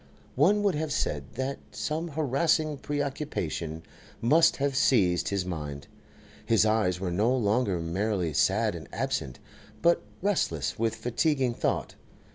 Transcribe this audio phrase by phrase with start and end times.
[0.33, 3.83] One would have said that some harassing preoccupation
[4.19, 5.85] must have seized his mind.
[6.43, 9.37] His eyes were no longer merely sad and absent,
[9.83, 11.93] but restless with fatiguing thought.